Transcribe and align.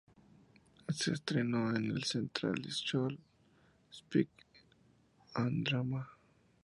Se 0.89 1.11
entrenó 1.11 1.75
en 1.75 1.91
el 1.91 2.03
"Central 2.05 2.59
School 2.71 3.13
of 3.19 3.95
Speech 3.95 4.29
and 5.35 5.63
Drama". 5.63 6.09